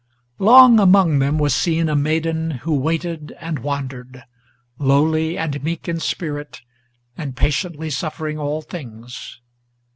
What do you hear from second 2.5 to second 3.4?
who waited